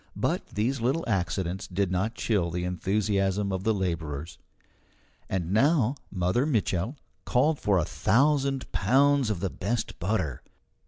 But 0.15 0.47
these 0.47 0.81
little 0.81 1.03
accidents 1.07 1.67
did 1.67 1.91
not 1.91 2.15
chill 2.15 2.49
the 2.49 2.63
enthusiasm 2.63 3.51
of 3.53 3.63
the 3.63 3.71
labourers. 3.71 4.39
And 5.29 5.51
now 5.53 5.93
Mother 6.11 6.47
Mitchel 6.47 6.95
called 7.23 7.59
for 7.59 7.77
a 7.77 7.85
thousand 7.85 8.71
pounds 8.71 9.29
of 9.29 9.41
the 9.41 9.51
best 9.51 9.99
butter. 9.99 10.41